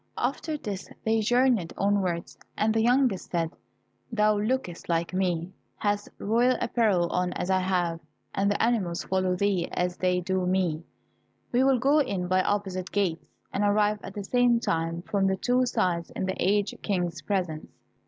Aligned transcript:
After 0.17 0.57
this 0.57 0.89
they 1.05 1.19
journeyed 1.19 1.73
onwards, 1.77 2.35
and 2.57 2.73
the 2.73 2.81
youngest 2.81 3.29
said, 3.29 3.51
"Thou 4.11 4.39
lookest 4.39 4.89
like 4.89 5.13
me, 5.13 5.51
hast 5.75 6.09
royal 6.17 6.57
apparel 6.59 7.07
on 7.11 7.33
as 7.33 7.51
I 7.51 7.59
have, 7.59 7.99
and 8.33 8.49
the 8.49 8.59
animals 8.59 9.03
follow 9.03 9.35
thee 9.35 9.69
as 9.71 9.97
they 9.97 10.19
do 10.19 10.47
me; 10.47 10.81
we 11.51 11.63
will 11.63 11.77
go 11.77 11.99
in 11.99 12.27
by 12.27 12.41
opposite 12.41 12.91
gates, 12.91 13.27
and 13.53 13.63
arrive 13.63 13.99
at 14.01 14.15
the 14.15 14.23
same 14.23 14.59
time 14.59 15.03
from 15.03 15.27
the 15.27 15.37
two 15.37 15.67
sides 15.67 16.09
in 16.15 16.25
the 16.25 16.35
aged 16.39 16.81
King's 16.81 17.21
presence." 17.21 17.69